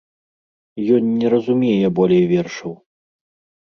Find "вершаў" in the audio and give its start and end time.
2.37-2.73